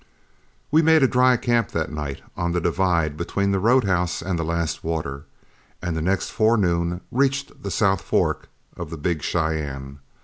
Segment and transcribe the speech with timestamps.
[0.71, 4.39] We made a dry camp that night on the divide between the road house and
[4.39, 5.25] the last water,
[5.79, 9.99] and the next forenoon reached the South Fork of the Big Cheyenne.